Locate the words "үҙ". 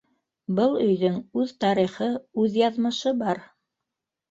1.43-1.53, 2.47-2.59